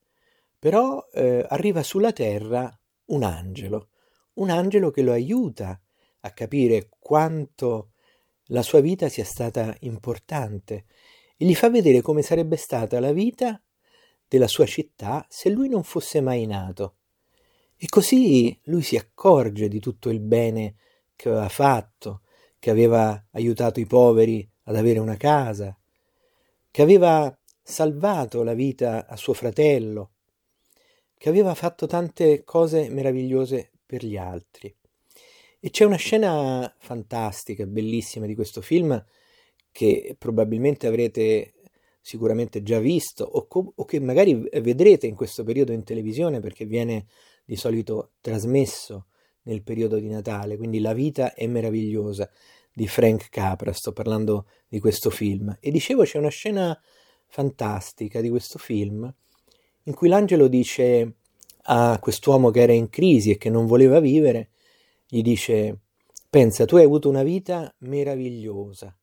però 0.59 1.03
eh, 1.15 1.47
arriva 1.49 1.83
sulla 1.83 2.13
terra 2.13 2.71
un 3.07 3.23
angelo, 3.23 3.89
un 4.35 4.51
angelo 4.51 4.91
che 4.91 5.01
lo 5.01 5.13
aiuta 5.13 5.81
a 6.21 6.31
capire 6.33 6.91
quanto 6.99 7.93
la 8.49 8.61
sua 8.61 8.81
vita 8.81 9.09
sia 9.09 9.25
stata 9.25 9.75
importante 9.81 10.85
e 11.39 11.47
gli 11.47 11.55
fa 11.55 11.71
vedere 11.71 12.03
come 12.03 12.21
sarebbe 12.21 12.57
stata 12.57 13.01
la 13.01 13.13
vita 13.13 13.59
della 14.29 14.47
sua 14.47 14.67
città 14.67 15.25
se 15.31 15.49
lui 15.49 15.71
non 15.71 15.85
fosse 15.85 16.21
mai 16.21 16.45
nato. 16.45 16.97
E 17.77 17.87
così 17.89 18.59
lui 18.65 18.83
si 18.83 18.97
accorge 18.97 19.69
di 19.69 19.81
tutto 19.81 20.11
il 20.11 20.21
bene 20.21 20.77
che 21.17 21.29
aveva 21.29 21.49
fatto, 21.49 22.23
che 22.59 22.71
aveva 22.71 23.27
aiutato 23.33 23.81
i 23.81 23.87
poveri 23.87 24.49
ad 24.65 24.77
avere 24.77 24.99
una 24.99 25.17
casa, 25.17 25.77
che 26.71 26.83
aveva 26.83 27.37
salvato 27.63 28.43
la 28.43 28.55
vita 28.55 29.07
a 29.07 29.17
suo 29.17 29.33
fratello, 29.33 30.13
che 31.17 31.29
aveva 31.29 31.55
fatto 31.55 31.87
tante 31.87 32.45
cose 32.45 32.89
meravigliose 32.89 33.71
per 33.85 34.05
gli 34.05 34.17
altri. 34.17 34.75
E 35.61 35.71
c'è 35.71 35.85
una 35.85 35.97
scena 35.97 36.75
fantastica, 36.79 37.67
bellissima 37.67 38.27
di 38.27 38.35
questo 38.35 38.61
film 38.61 39.03
che 39.73 40.15
probabilmente 40.19 40.87
avrete 40.87 41.55
sicuramente 42.01 42.63
già 42.63 42.79
visto 42.79 43.25
o, 43.25 43.47
co- 43.47 43.73
o, 43.75 43.85
che 43.87 43.99
magari 43.99 44.35
vedrete 44.61 45.07
in 45.07 45.15
questo 45.15 45.43
periodo 45.43 45.73
in 45.73 45.83
televisione 45.85 46.41
perché 46.41 46.67
viene 46.67 47.07
di 47.45 47.57
solito 47.57 48.13
trasmesso 48.21 49.07
nel 49.43 49.63
periodo 49.63 49.99
di 49.99 50.09
Natale, 50.09 50.57
quindi 50.57 50.81
La 50.81 50.95
vita 50.95 51.35
è 51.35 51.47
meravigliosa 51.47 52.31
di 52.73 52.89
Frank 52.89 53.29
Capra, 53.29 53.73
sto 53.73 53.93
parlando 53.93 54.47
di 54.69 54.81
questo 54.81 55.11
film. 55.11 55.57
E 55.61 55.71
dicevo 55.71 56.03
c'è 56.05 56.19
una 56.19 56.29
scena 56.29 56.79
fantastica 57.27 58.21
di 58.21 58.31
questo 58.31 58.59
film 58.59 59.13
in 59.87 59.95
cui 59.95 60.09
l'angelo 60.09 60.49
dice 60.49 61.15
a 61.67 61.99
quest'uomo 62.01 62.51
che 62.51 62.61
era 62.61 62.73
in 62.73 62.89
crisi 62.89 63.31
e 63.31 63.39
che 63.39 63.51
non 63.51 63.67
voleva 63.67 64.01
vivere, 64.01 64.51
gli 65.07 65.23
dice, 65.23 65.79
pensa, 66.29 66.65
tu 66.65 66.77
hai 66.77 66.85
avuto 66.85 67.09
una 67.09 67.23
vita 67.23 67.75
meravigliosa 67.79 68.97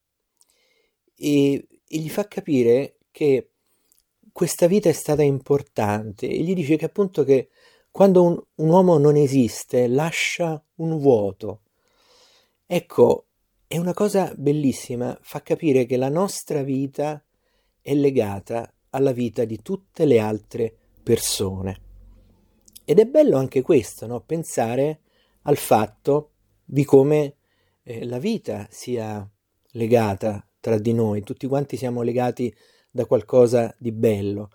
e, 1.15 1.67
e 1.88 1.98
gli 1.98 2.10
fa 2.10 2.27
capire 2.27 2.98
che 3.12 3.50
questa 4.31 4.67
vita 4.67 4.89
è 4.89 4.93
stata 4.93 5.21
importante 5.21 6.27
e 6.27 6.41
gli 6.41 6.53
dice 6.53 6.77
che 6.77 6.86
appunto 6.86 7.24
che 7.24 7.50
quando 7.91 8.24
un, 8.24 8.41
un 8.55 8.69
uomo 8.69 8.98
non 8.98 9.15
esiste 9.15 9.88
lascia 9.88 10.63
un 10.75 10.98
vuoto. 10.98 11.62
Ecco, 12.65 13.25
è 13.67 13.77
una 13.77 13.93
cosa 13.93 14.33
bellissima, 14.36 15.17
fa 15.21 15.41
capire 15.41 15.86
che 15.86 15.98
la 15.98 16.10
nostra 16.10 16.63
vita 16.63 17.24
è 17.81 17.93
legata 17.93 18.74
alla 18.91 19.12
vita 19.12 19.43
di 19.45 19.62
tutte 19.62 20.05
le 20.05 20.19
altre 20.19 20.75
persone. 21.03 21.79
Ed 22.86 23.00
è 23.00 23.05
bello 23.05 23.38
anche 23.38 23.62
questo, 23.62 24.07
no? 24.07 24.21
pensare 24.21 25.01
al 25.43 25.57
fatto 25.57 26.31
di 26.63 26.84
come 26.84 27.36
eh, 27.84 28.06
la 28.06 28.19
vita 28.19 28.67
sia 28.69 29.30
legata 29.71 30.45
tra 30.60 30.77
di 30.77 30.93
noi, 30.93 31.23
tutti 31.23 31.47
quanti 31.47 31.77
siamo 31.77 32.01
legati 32.01 32.54
da 32.89 33.06
qualcosa 33.06 33.73
di 33.77 33.91
bello. 33.91 34.49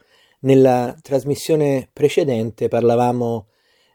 Nella 0.47 0.97
trasmissione 1.03 1.91
precedente 1.93 2.69
parlavamo 2.69 3.49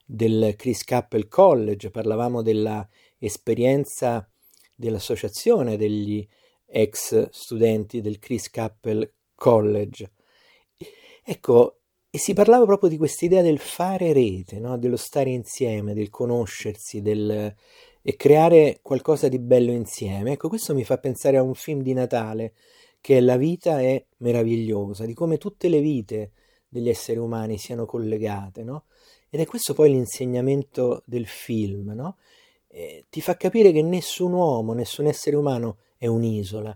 del 0.06 0.56
Chris 0.58 0.84
Cappell 0.84 1.30
College, 1.30 1.92
parlavamo 1.92 2.42
della 2.42 2.86
esperienza 3.18 4.30
dell'associazione 4.76 5.78
degli 5.78 6.28
ex 6.66 7.30
studenti 7.30 8.02
del 8.02 8.20
Chris 8.20 8.50
Cappell 8.50 9.10
College. 9.34 10.12
Ecco, 11.24 11.78
e 12.10 12.18
si 12.18 12.34
parlava 12.34 12.66
proprio 12.66 12.90
di 12.90 12.98
questa 12.98 13.24
idea 13.24 13.42
del 13.42 13.60
fare 13.60 14.12
rete, 14.12 14.60
no? 14.60 14.78
dello 14.78 14.98
stare 14.98 15.30
insieme, 15.30 15.94
del 15.94 16.10
conoscersi, 16.10 17.02
del 17.02 17.56
e 18.04 18.16
creare 18.18 18.80
qualcosa 18.82 19.30
di 19.30 19.40
bello 19.40 19.72
insieme. 19.72 20.34
Ecco, 20.34 20.50
questo 20.50 20.74
mi 20.74 20.84
fa 20.84 20.98
pensare 20.98 21.38
a 21.38 21.44
un 21.44 21.54
film 21.54 21.82
di 21.82 21.94
Natale 21.94 22.56
che 23.00 23.18
è 23.18 23.22
La 23.22 23.38
vita 23.38 23.80
è 23.80 24.04
meravigliosa, 24.18 25.06
di 25.06 25.14
come 25.14 25.38
tutte 25.38 25.70
le 25.70 25.80
vite 25.80 26.32
degli 26.72 26.88
esseri 26.88 27.20
umani 27.20 27.58
siano 27.58 27.86
collegate, 27.86 28.64
no? 28.64 28.86
Ed 29.30 29.42
è 29.42 29.46
questo 29.46 29.74
poi 29.74 29.92
l'insegnamento 29.92 31.04
del 31.06 31.28
film, 31.28 31.92
no? 31.92 32.18
Eh, 32.68 33.06
ti 33.10 33.20
fa 33.20 33.36
capire 33.36 33.74
che 33.74 33.82
nessun 33.82 34.32
uomo, 34.32 34.72
nessun 34.72 35.06
essere 35.06 35.36
umano 35.36 35.80
è 35.98 36.08
un'isola, 36.08 36.76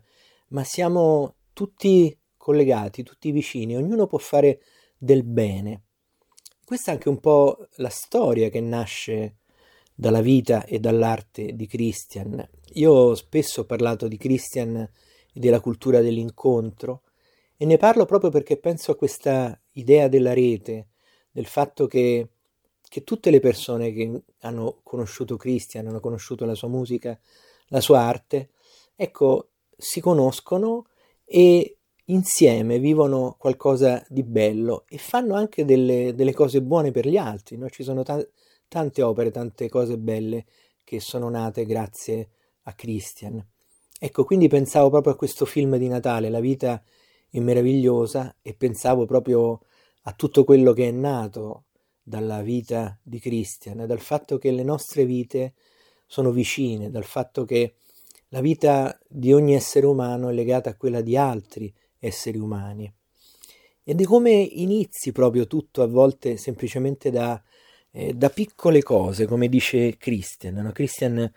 ma 0.50 0.66
siamo 0.66 1.36
tutti 1.54 2.16
collegati, 2.36 3.04
tutti 3.04 3.32
vicini, 3.32 3.78
ognuno 3.78 4.06
può 4.06 4.18
fare 4.18 4.60
del 4.98 5.24
bene. 5.24 5.84
Questa 6.66 6.92
è 6.92 6.96
anche 6.96 7.08
un 7.08 7.22
po' 7.22 7.68
la 7.78 7.90
storia 7.90 8.50
che 8.50 8.60
nasce 8.60 9.38
dalla 9.96 10.22
vita 10.22 10.66
e 10.66 10.80
dall'arte 10.80 11.56
di 11.56 11.68
Christian. 11.68 12.46
Io 12.74 13.16
spesso 13.16 13.62
ho 13.62 13.66
parlato 13.66 14.10
di 14.10 14.18
Christian 14.18 14.76
e 14.76 14.90
della 15.40 15.62
cultura 15.62 16.02
dell'incontro 16.02 17.04
e 17.58 17.66
ne 17.66 17.78
parlo 17.78 18.06
proprio 18.06 18.30
perché 18.30 18.58
penso 18.58 18.92
a 18.92 18.96
questa 18.96 19.60
idea 19.74 20.08
della 20.08 20.34
rete, 20.34 20.88
del 21.32 21.46
fatto 21.46 21.88
che, 21.88 22.30
che 22.82 23.04
tutte 23.04 23.30
le 23.30 23.40
persone 23.40 23.92
che 23.92 24.22
hanno 24.42 24.80
conosciuto 24.84 25.38
Christian, 25.38 25.88
hanno 25.88 26.00
conosciuto 26.00 26.46
la 26.46 26.56
sua 26.56 26.68
musica, 26.68 27.18
la 27.68 27.82
sua 27.82 28.02
arte, 28.02 28.50
ecco, 28.96 29.50
si 29.76 30.00
conoscono 30.00 30.88
e 31.24 31.78
insieme 32.06 32.80
vivono 32.80 33.36
qualcosa 33.38 34.06
di 34.10 34.24
bello 34.24 34.86
e 34.88 34.98
fanno 34.98 35.34
anche 35.36 35.66
delle, 35.66 36.14
delle 36.14 36.34
cose 36.34 36.62
buone 36.62 36.92
per 36.92 37.08
gli 37.08 37.18
altri. 37.18 37.58
No? 37.58 37.70
Ci 37.70 37.84
sono 37.84 38.04
t- 38.04 38.30
tante 38.68 39.02
opere, 39.02 39.32
tante 39.32 39.70
cose 39.70 39.98
belle 39.98 40.46
che 40.84 41.00
sono 41.00 41.30
nate 41.30 41.66
grazie 41.66 42.30
a 42.64 42.74
Christian. 42.74 43.44
Ecco, 43.98 44.24
quindi 44.24 44.48
pensavo 44.48 44.90
proprio 44.90 45.14
a 45.14 45.16
questo 45.16 45.46
film 45.46 45.78
di 45.78 45.88
Natale, 45.88 46.30
La 46.30 46.40
vita 46.40 46.82
è 47.38 47.42
meravigliosa, 47.42 48.36
e 48.42 48.54
pensavo 48.54 49.06
proprio 49.06 49.62
a 50.04 50.14
tutto 50.14 50.44
quello 50.44 50.74
che 50.74 50.88
è 50.88 50.92
nato 50.92 51.66
dalla 52.02 52.42
vita 52.42 52.98
di 53.02 53.20
Christian, 53.20 53.86
dal 53.86 54.00
fatto 54.00 54.38
che 54.38 54.52
le 54.52 54.64
nostre 54.64 55.06
vite 55.06 55.54
sono 56.06 56.32
vicine, 56.32 56.92
dal 56.92 57.04
fatto 57.04 57.46
che 57.46 57.76
la 58.30 58.42
vita 58.42 58.98
di 59.08 59.34
ogni 59.34 59.56
essere 59.56 59.86
umano 59.86 60.30
è 60.30 60.34
legata 60.34 60.70
a 60.70 60.76
quella 60.76 61.02
di 61.02 61.18
altri 61.18 61.74
esseri 62.00 62.38
umani. 62.38 62.92
Ed 63.84 64.02
è 64.02 64.04
come 64.04 64.32
inizi 64.32 65.12
proprio 65.12 65.48
tutto 65.48 65.82
a 65.82 65.88
volte 65.88 66.38
semplicemente 66.38 67.12
da, 67.12 67.42
eh, 67.92 68.14
da 68.14 68.30
piccole 68.30 68.82
cose, 68.82 69.26
come 69.26 69.48
dice 69.48 69.98
Christian. 69.98 70.56
No? 70.56 70.72
Christian 70.72 71.32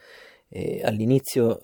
eh, 0.48 0.80
all'inizio, 0.82 1.62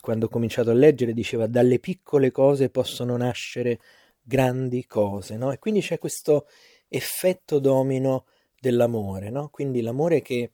quando 0.00 0.26
ho 0.26 0.28
cominciato 0.28 0.70
a 0.70 0.74
leggere, 0.74 1.12
diceva 1.12 1.46
dalle 1.46 1.78
piccole 1.78 2.30
cose 2.30 2.70
possono 2.70 3.16
nascere 3.16 3.80
grandi 4.22 4.86
cose, 4.86 5.36
no? 5.36 5.52
E 5.52 5.58
quindi 5.58 5.80
c'è 5.80 5.98
questo 5.98 6.46
effetto 6.88 7.58
domino 7.58 8.26
dell'amore, 8.60 9.30
no? 9.30 9.48
Quindi 9.48 9.80
l'amore 9.80 10.22
che 10.22 10.52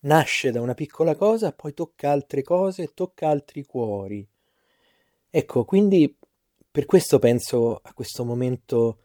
nasce 0.00 0.50
da 0.50 0.60
una 0.60 0.74
piccola 0.74 1.14
cosa, 1.14 1.52
poi 1.52 1.74
tocca 1.74 2.10
altre 2.10 2.42
cose, 2.42 2.92
tocca 2.94 3.28
altri 3.28 3.64
cuori. 3.64 4.26
Ecco, 5.30 5.64
quindi 5.64 6.14
per 6.70 6.86
questo 6.86 7.18
penso 7.18 7.80
a 7.82 7.92
questo 7.94 8.24
momento 8.24 8.98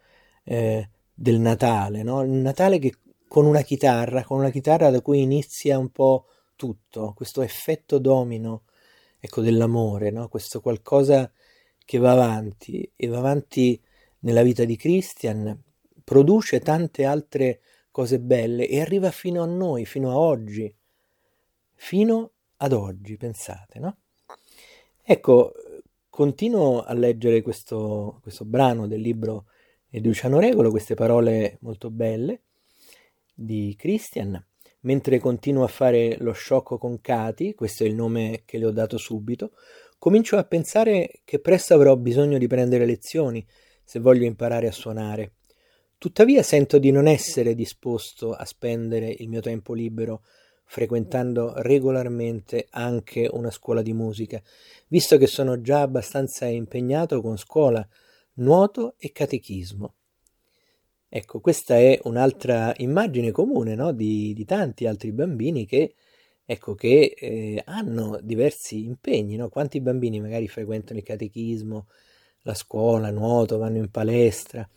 eh, 0.43 0.89
del 1.13 1.39
Natale, 1.39 2.03
no? 2.03 2.23
Il 2.23 2.31
Natale 2.31 2.79
che 2.79 2.93
con 3.27 3.45
una 3.45 3.61
chitarra, 3.61 4.23
con 4.23 4.39
una 4.39 4.49
chitarra 4.49 4.89
da 4.89 5.01
cui 5.01 5.21
inizia 5.21 5.77
un 5.77 5.89
po' 5.89 6.27
tutto, 6.57 7.13
questo 7.15 7.41
effetto 7.41 7.99
domino, 7.99 8.63
ecco, 9.17 9.39
dell'amore, 9.39 10.11
no? 10.11 10.27
Questo 10.27 10.59
qualcosa 10.59 11.31
che 11.85 11.97
va 11.97 12.11
avanti 12.11 12.91
e 12.97 13.07
va 13.07 13.19
avanti 13.19 13.81
nella 14.19 14.43
vita 14.43 14.65
di 14.65 14.75
Christian, 14.75 15.57
produce 16.03 16.59
tante 16.59 17.05
altre 17.05 17.61
cose 17.91 18.19
belle 18.19 18.67
e 18.67 18.81
arriva 18.81 19.09
fino 19.11 19.41
a 19.41 19.45
noi, 19.45 19.85
fino 19.85 20.09
a 20.11 20.17
oggi, 20.17 20.73
fino 21.75 22.31
ad 22.57 22.73
oggi, 22.73 23.15
pensate, 23.15 23.79
no? 23.79 23.97
Ecco, 25.01 25.53
continuo 26.09 26.81
a 26.83 26.93
leggere 26.93 27.41
questo, 27.41 28.19
questo 28.21 28.43
brano 28.43 28.87
del 28.87 28.99
libro 28.99 29.45
di 29.87 30.03
Luciano 30.03 30.39
Regolo, 30.39 30.71
queste 30.71 30.95
parole 30.95 31.57
molto 31.61 31.89
belle 31.89 32.41
di 33.33 33.75
Christian, 33.77 34.43
mentre 34.87 35.19
continuo 35.19 35.65
a 35.65 35.67
fare 35.67 36.15
lo 36.19 36.31
sciocco 36.31 36.77
con 36.77 37.01
Cati, 37.01 37.53
questo 37.53 37.83
è 37.83 37.87
il 37.87 37.93
nome 37.93 38.43
che 38.45 38.57
le 38.57 38.67
ho 38.67 38.71
dato 38.71 38.97
subito, 38.97 39.51
comincio 39.97 40.37
a 40.37 40.45
pensare 40.45 41.19
che 41.25 41.39
presto 41.39 41.73
avrò 41.73 41.97
bisogno 41.97 42.37
di 42.37 42.47
prendere 42.47 42.85
lezioni 42.85 43.45
se 43.83 43.99
voglio 43.99 44.23
imparare 44.23 44.65
a 44.67 44.71
suonare. 44.71 45.33
Tuttavia 45.97 46.41
sento 46.41 46.77
di 46.77 46.91
non 46.91 47.05
essere 47.05 47.53
disposto 47.53 48.31
a 48.31 48.45
spendere 48.45 49.09
il 49.09 49.27
mio 49.27 49.41
tempo 49.41 49.73
libero 49.73 50.23
frequentando 50.63 51.53
regolarmente 51.57 52.67
anche 52.69 53.27
una 53.29 53.51
scuola 53.51 53.81
di 53.81 53.93
musica, 53.93 54.41
visto 54.87 55.17
che 55.17 55.27
sono 55.27 55.59
già 55.59 55.81
abbastanza 55.81 56.45
impegnato 56.45 57.21
con 57.21 57.37
scuola, 57.37 57.85
nuoto 58.35 58.95
e 58.97 59.11
catechismo. 59.11 59.96
Ecco, 61.09 61.39
questa 61.39 61.77
è 61.77 61.99
un'altra 62.03 62.73
immagine 62.77 63.31
comune 63.31 63.75
no? 63.75 63.93
di, 63.93 64.33
di, 64.33 64.43
tanti 64.43 64.85
altri 64.85 65.13
bambini 65.13 65.65
che, 65.65 65.93
ecco, 66.45 66.75
che 66.75 67.13
eh, 67.17 67.61
hanno 67.65 68.19
diversi 68.21 68.83
impegni. 68.83 69.37
No? 69.37 69.49
Quanti 69.49 69.79
bambini 69.79 70.19
magari 70.19 70.47
frequentano 70.47 70.99
il 70.99 71.05
catechismo, 71.05 71.87
la 72.41 72.53
scuola, 72.53 73.09
nuoto, 73.11 73.57
vanno 73.57 73.77
in 73.77 73.89
palestra. 73.89 74.67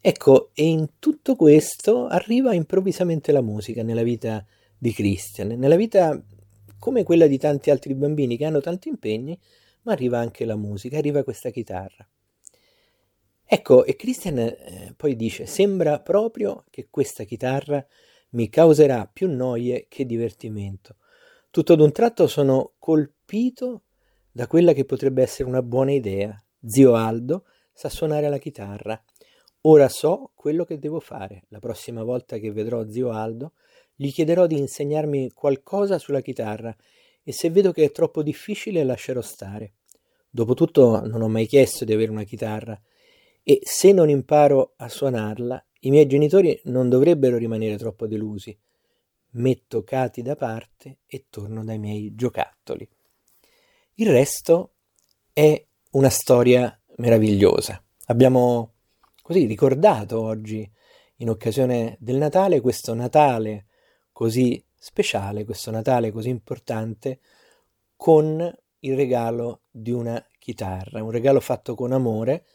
Ecco, 0.00 0.50
e 0.52 0.66
in 0.66 0.86
tutto 0.98 1.34
questo 1.34 2.06
arriva 2.06 2.52
improvvisamente 2.52 3.32
la 3.32 3.40
musica 3.40 3.82
nella 3.82 4.02
vita 4.02 4.44
di 4.76 4.92
Christian, 4.92 5.58
nella 5.58 5.76
vita 5.76 6.22
come 6.78 7.04
quella 7.04 7.26
di 7.26 7.38
tanti 7.38 7.70
altri 7.70 7.94
bambini 7.94 8.36
che 8.36 8.44
hanno 8.44 8.60
tanti 8.60 8.90
impegni, 8.90 9.38
ma 9.84 9.92
arriva 9.92 10.18
anche 10.18 10.44
la 10.44 10.56
musica, 10.56 10.98
arriva 10.98 11.24
questa 11.24 11.48
chitarra. 11.48 12.06
Ecco, 13.46 13.84
e 13.84 13.94
Christian 13.94 14.38
eh, 14.38 14.94
poi 14.96 15.16
dice, 15.16 15.46
sembra 15.46 16.00
proprio 16.00 16.64
che 16.70 16.88
questa 16.90 17.24
chitarra 17.24 17.84
mi 18.30 18.48
causerà 18.48 19.08
più 19.10 19.30
noie 19.30 19.86
che 19.88 20.06
divertimento. 20.06 20.96
Tutto 21.50 21.74
d'un 21.76 21.92
tratto 21.92 22.26
sono 22.26 22.72
colpito 22.78 23.82
da 24.32 24.46
quella 24.46 24.72
che 24.72 24.84
potrebbe 24.84 25.22
essere 25.22 25.48
una 25.48 25.62
buona 25.62 25.92
idea. 25.92 26.42
Zio 26.66 26.94
Aldo 26.94 27.44
sa 27.72 27.88
suonare 27.88 28.28
la 28.28 28.38
chitarra. 28.38 29.00
Ora 29.62 29.88
so 29.88 30.32
quello 30.34 30.64
che 30.64 30.78
devo 30.78 30.98
fare. 30.98 31.44
La 31.48 31.58
prossima 31.58 32.02
volta 32.02 32.38
che 32.38 32.50
vedrò 32.50 32.88
zio 32.88 33.10
Aldo, 33.10 33.52
gli 33.94 34.10
chiederò 34.10 34.46
di 34.46 34.58
insegnarmi 34.58 35.30
qualcosa 35.30 35.98
sulla 35.98 36.20
chitarra 36.20 36.74
e 37.22 37.32
se 37.32 37.50
vedo 37.50 37.72
che 37.72 37.84
è 37.84 37.92
troppo 37.92 38.22
difficile 38.22 38.82
lascerò 38.84 39.20
stare. 39.20 39.74
Dopotutto 40.28 41.06
non 41.06 41.22
ho 41.22 41.28
mai 41.28 41.46
chiesto 41.46 41.84
di 41.84 41.92
avere 41.92 42.10
una 42.10 42.24
chitarra 42.24 42.78
e 43.46 43.60
se 43.62 43.92
non 43.92 44.08
imparo 44.08 44.72
a 44.78 44.88
suonarla, 44.88 45.62
i 45.80 45.90
miei 45.90 46.06
genitori 46.06 46.58
non 46.64 46.88
dovrebbero 46.88 47.36
rimanere 47.36 47.76
troppo 47.76 48.06
delusi. 48.06 48.58
Metto 49.32 49.84
Cati 49.84 50.22
da 50.22 50.34
parte 50.34 51.00
e 51.06 51.26
torno 51.28 51.62
dai 51.62 51.78
miei 51.78 52.14
giocattoli. 52.14 52.88
Il 53.96 54.10
resto 54.10 54.72
è 55.32 55.62
una 55.90 56.08
storia 56.08 56.76
meravigliosa. 56.96 57.82
Abbiamo 58.06 58.72
così 59.20 59.44
ricordato 59.44 60.22
oggi, 60.22 60.68
in 61.18 61.28
occasione 61.28 61.96
del 62.00 62.16
Natale, 62.16 62.60
questo 62.60 62.94
Natale 62.94 63.66
così 64.10 64.64
speciale, 64.74 65.44
questo 65.44 65.70
Natale 65.70 66.10
così 66.10 66.30
importante, 66.30 67.20
con 67.94 68.52
il 68.80 68.96
regalo 68.96 69.62
di 69.70 69.90
una 69.90 70.24
chitarra, 70.38 71.02
un 71.02 71.10
regalo 71.10 71.40
fatto 71.40 71.74
con 71.74 71.92
amore 71.92 72.46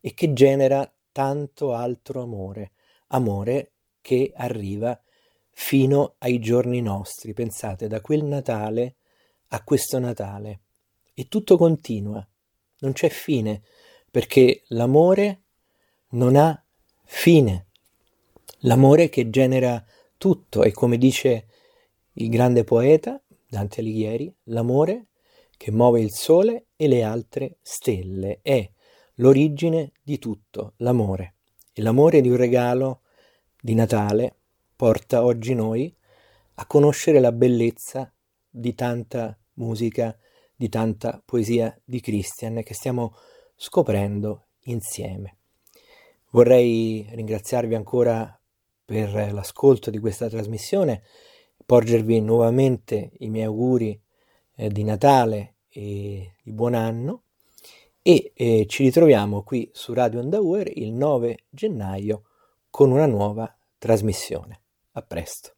e 0.00 0.14
che 0.14 0.32
genera 0.32 0.90
tanto 1.12 1.74
altro 1.74 2.22
amore, 2.22 2.72
amore 3.08 3.72
che 4.00 4.32
arriva 4.34 5.00
fino 5.50 6.14
ai 6.18 6.38
giorni 6.38 6.80
nostri. 6.80 7.32
Pensate, 7.32 7.88
da 7.88 8.00
quel 8.00 8.24
Natale 8.24 8.96
a 9.48 9.62
questo 9.62 9.98
Natale. 9.98 10.60
E 11.14 11.26
tutto 11.26 11.56
continua, 11.56 12.26
non 12.80 12.92
c'è 12.92 13.08
fine, 13.08 13.62
perché 14.10 14.62
l'amore 14.68 15.42
non 16.10 16.36
ha 16.36 16.64
fine. 17.04 17.66
L'amore 18.60 19.08
che 19.08 19.30
genera 19.30 19.84
tutto 20.16 20.62
e 20.62 20.72
come 20.72 20.98
dice 20.98 21.46
il 22.14 22.28
grande 22.28 22.64
poeta 22.64 23.20
Dante 23.48 23.80
Alighieri, 23.80 24.32
l'amore 24.44 25.06
che 25.56 25.70
muove 25.70 26.00
il 26.00 26.12
sole 26.12 26.66
e 26.76 26.86
le 26.86 27.02
altre 27.02 27.58
stelle 27.62 28.40
è 28.42 28.70
l'origine 29.18 29.92
di 30.02 30.18
tutto, 30.18 30.74
l'amore. 30.78 31.34
E 31.72 31.82
l'amore 31.82 32.20
di 32.20 32.28
un 32.28 32.36
regalo 32.36 33.02
di 33.60 33.74
Natale 33.74 34.34
porta 34.74 35.24
oggi 35.24 35.54
noi 35.54 35.94
a 36.54 36.66
conoscere 36.66 37.20
la 37.20 37.32
bellezza 37.32 38.12
di 38.48 38.74
tanta 38.74 39.36
musica, 39.54 40.16
di 40.54 40.68
tanta 40.68 41.22
poesia 41.24 41.76
di 41.84 42.00
Christian 42.00 42.62
che 42.62 42.74
stiamo 42.74 43.14
scoprendo 43.54 44.46
insieme. 44.64 45.36
Vorrei 46.30 47.08
ringraziarvi 47.10 47.74
ancora 47.74 48.38
per 48.84 49.32
l'ascolto 49.32 49.90
di 49.90 49.98
questa 49.98 50.28
trasmissione, 50.28 51.02
porgervi 51.64 52.20
nuovamente 52.20 53.12
i 53.18 53.28
miei 53.28 53.44
auguri 53.44 54.00
eh, 54.54 54.68
di 54.68 54.82
Natale 54.82 55.56
e 55.68 56.34
di 56.42 56.52
buon 56.52 56.74
anno 56.74 57.24
e 58.08 58.32
eh, 58.34 58.64
ci 58.66 58.84
ritroviamo 58.84 59.42
qui 59.42 59.68
su 59.74 59.92
Radio 59.92 60.20
Andauer 60.20 60.66
il 60.78 60.94
9 60.94 61.44
gennaio 61.50 62.22
con 62.70 62.90
una 62.90 63.04
nuova 63.04 63.54
trasmissione. 63.76 64.62
A 64.92 65.02
presto. 65.02 65.57